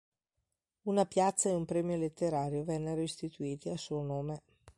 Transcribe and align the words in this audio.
Una 0.85 1.05
piazza 1.05 1.49
e 1.49 1.53
un 1.53 1.65
premio 1.65 1.95
letterario 1.95 2.63
vennero 2.63 3.01
istituiti 3.01 3.69
a 3.69 3.77
suo 3.77 4.01
nome. 4.01 4.41